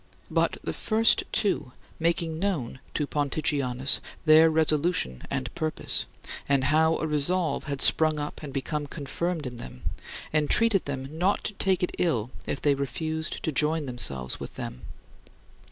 [0.31, 6.07] But the first two, making known to Ponticianus their resolution and purpose,
[6.49, 9.83] and how a resolve had sprung up and become confirmed in them,
[10.33, 14.81] entreated them not to take it ill if they refused to join themselves with them.